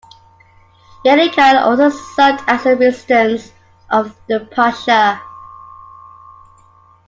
Yeni-Kale 1.05 1.63
also 1.63 1.89
served 1.89 2.43
as 2.47 2.65
a 2.65 2.75
residence 2.75 3.51
of 3.91 4.15
the 4.27 4.39
pasha. 4.39 5.21